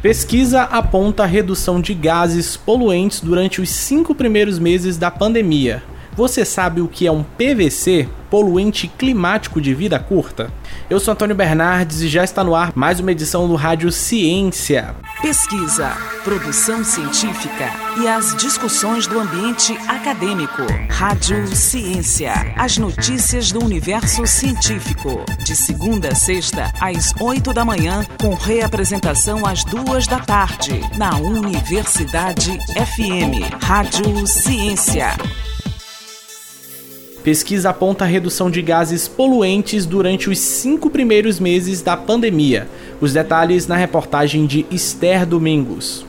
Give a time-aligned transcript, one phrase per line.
[0.00, 5.82] Pesquisa aponta redução de gases poluentes durante os cinco primeiros meses da pandemia.
[6.18, 10.52] Você sabe o que é um PVC, poluente climático de vida curta?
[10.90, 14.96] Eu sou Antônio Bernardes e já está no ar mais uma edição do Rádio Ciência.
[15.22, 17.70] Pesquisa, produção científica
[18.02, 20.62] e as discussões do ambiente acadêmico.
[20.90, 25.24] Rádio Ciência, as notícias do universo científico.
[25.44, 31.16] De segunda a sexta, às oito da manhã, com reapresentação às duas da tarde, na
[31.16, 33.62] Universidade FM.
[33.62, 35.14] Rádio Ciência.
[37.28, 42.66] Pesquisa aponta redução de gases poluentes durante os cinco primeiros meses da pandemia.
[43.02, 46.06] Os detalhes na reportagem de Esther Domingos.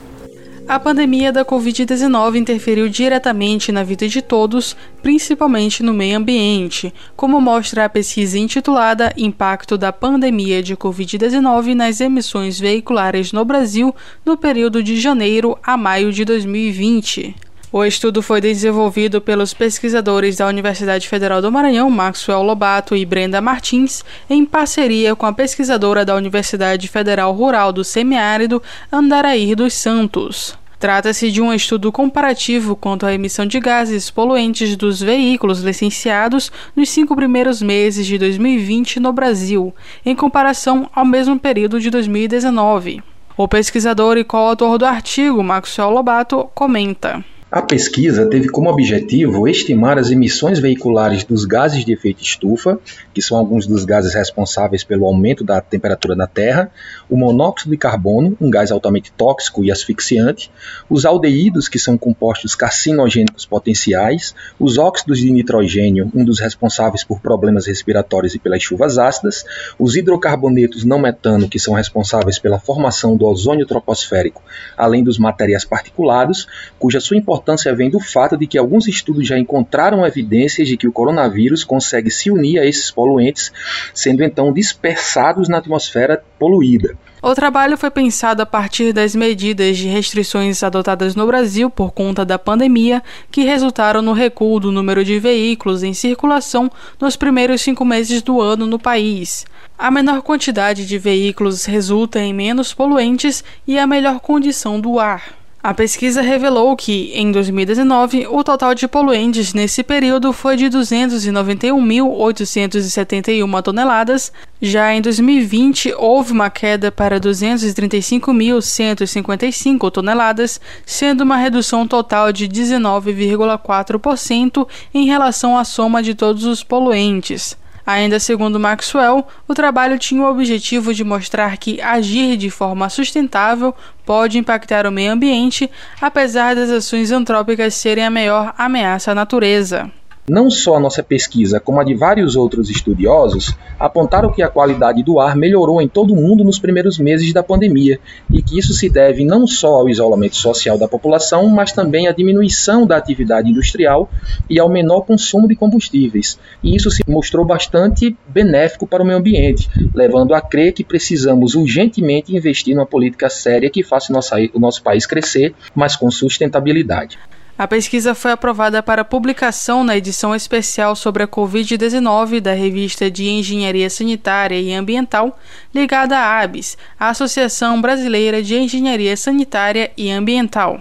[0.66, 7.38] A pandemia da Covid-19 interferiu diretamente na vida de todos, principalmente no meio ambiente, como
[7.38, 14.38] mostra a pesquisa intitulada Impacto da Pandemia de Covid-19 nas Emissões Veiculares no Brasil no
[14.38, 17.49] período de janeiro a maio de 2020.
[17.72, 23.40] O estudo foi desenvolvido pelos pesquisadores da Universidade Federal do Maranhão, Maxwell Lobato e Brenda
[23.40, 28.60] Martins, em parceria com a pesquisadora da Universidade Federal Rural do Semiárido,
[28.90, 30.58] Andaraí dos Santos.
[30.80, 36.88] Trata-se de um estudo comparativo quanto à emissão de gases poluentes dos veículos licenciados nos
[36.90, 39.72] cinco primeiros meses de 2020 no Brasil,
[40.04, 43.00] em comparação ao mesmo período de 2019.
[43.36, 47.24] O pesquisador e coautor do artigo, Maxwell Lobato, comenta.
[47.52, 52.78] A pesquisa teve como objetivo estimar as emissões veiculares dos gases de efeito estufa,
[53.12, 56.70] que são alguns dos gases responsáveis pelo aumento da temperatura da Terra,
[57.08, 60.48] o monóxido de carbono, um gás altamente tóxico e asfixiante,
[60.88, 67.18] os aldeídos, que são compostos carcinogênicos potenciais, os óxidos de nitrogênio, um dos responsáveis por
[67.18, 69.44] problemas respiratórios e pelas chuvas ácidas,
[69.76, 74.40] os hidrocarbonetos não metano, que são responsáveis pela formação do ozônio troposférico,
[74.76, 76.46] além dos materiais particulados,
[76.78, 80.76] cuja sua importância importância vem do fato de que alguns estudos já encontraram evidências de
[80.76, 83.50] que o coronavírus consegue se unir a esses poluentes,
[83.94, 86.96] sendo então dispersados na atmosfera poluída.
[87.22, 92.24] O trabalho foi pensado a partir das medidas de restrições adotadas no Brasil por conta
[92.24, 96.70] da pandemia, que resultaram no recuo do número de veículos em circulação
[97.00, 99.46] nos primeiros cinco meses do ano no país.
[99.78, 105.39] A menor quantidade de veículos resulta em menos poluentes e a melhor condição do ar.
[105.62, 113.62] A pesquisa revelou que, em 2019, o total de poluentes nesse período foi de 291.871
[113.62, 114.32] toneladas.
[114.62, 124.66] Já em 2020, houve uma queda para 235.155 toneladas, sendo uma redução total de 19,4%
[124.94, 127.59] em relação à soma de todos os poluentes.
[127.90, 133.74] Ainda segundo Maxwell, o trabalho tinha o objetivo de mostrar que agir de forma sustentável
[134.06, 135.68] pode impactar o meio ambiente,
[136.00, 139.90] apesar das ações antrópicas serem a maior ameaça à natureza.
[140.30, 145.02] Não só a nossa pesquisa, como a de vários outros estudiosos, apontaram que a qualidade
[145.02, 147.98] do ar melhorou em todo o mundo nos primeiros meses da pandemia
[148.32, 152.12] e que isso se deve não só ao isolamento social da população, mas também à
[152.12, 154.08] diminuição da atividade industrial
[154.48, 156.38] e ao menor consumo de combustíveis.
[156.62, 161.56] E isso se mostrou bastante benéfico para o meio ambiente, levando a crer que precisamos
[161.56, 164.12] urgentemente investir numa política séria que faça
[164.54, 167.18] o nosso país crescer, mas com sustentabilidade.
[167.60, 173.28] A pesquisa foi aprovada para publicação na edição especial sobre a Covid-19 da revista de
[173.28, 175.38] Engenharia Sanitária e Ambiental,
[175.74, 180.80] ligada à ABS, a Associação Brasileira de Engenharia Sanitária e Ambiental.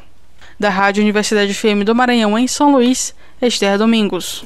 [0.58, 4.46] Da Rádio Universidade FM do Maranhão, em São Luís, Esther Domingos.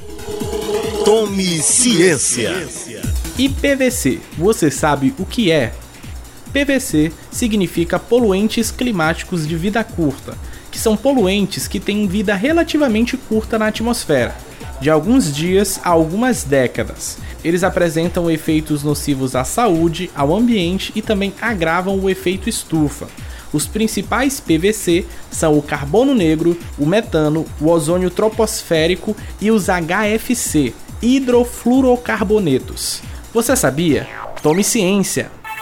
[1.04, 2.50] Tome ciência.
[3.38, 5.72] E PVC, você sabe o que é?
[6.52, 10.36] PVC significa poluentes climáticos de vida curta
[10.74, 14.34] que são poluentes que têm vida relativamente curta na atmosfera,
[14.80, 17.16] de alguns dias a algumas décadas.
[17.44, 23.06] Eles apresentam efeitos nocivos à saúde, ao ambiente e também agravam o efeito estufa.
[23.52, 30.74] Os principais PVC são o carbono negro, o metano, o ozônio troposférico e os HFC,
[31.00, 33.00] hidrofluorocarbonetos.
[33.32, 34.08] Você sabia?
[34.42, 35.43] Tome ciência!